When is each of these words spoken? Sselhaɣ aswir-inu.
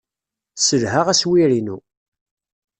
Sselhaɣ 0.55 1.07
aswir-inu. 1.09 1.77